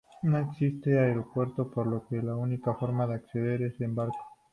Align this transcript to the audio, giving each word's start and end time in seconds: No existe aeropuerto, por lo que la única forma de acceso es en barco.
No 0.23 0.39
existe 0.39 0.97
aeropuerto, 0.97 1.69
por 1.69 1.85
lo 1.85 2.07
que 2.07 2.23
la 2.23 2.35
única 2.35 2.73
forma 2.73 3.05
de 3.05 3.13
acceso 3.13 3.65
es 3.65 3.79
en 3.81 3.93
barco. 3.93 4.17